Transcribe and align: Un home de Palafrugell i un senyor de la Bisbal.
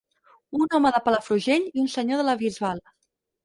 Un 0.59 0.73
home 0.77 0.93
de 0.95 1.03
Palafrugell 1.09 1.69
i 1.75 1.85
un 1.85 1.95
senyor 1.99 2.23
de 2.25 2.29
la 2.33 2.39
Bisbal. 2.43 2.87